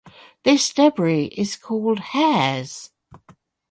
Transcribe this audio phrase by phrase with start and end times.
[0.43, 2.89] This debris is called "hairs".